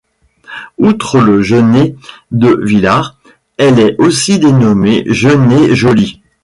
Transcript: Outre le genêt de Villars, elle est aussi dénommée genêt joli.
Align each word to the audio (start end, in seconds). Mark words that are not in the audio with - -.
Outre 0.79 1.19
le 1.21 1.43
genêt 1.43 1.95
de 2.31 2.59
Villars, 2.63 3.19
elle 3.59 3.79
est 3.79 3.99
aussi 3.99 4.39
dénommée 4.39 5.03
genêt 5.05 5.75
joli. 5.75 6.23